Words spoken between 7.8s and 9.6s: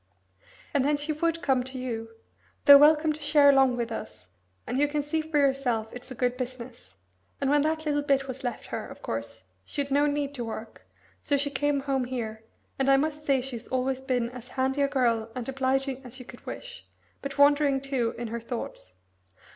little bit was left her, of course,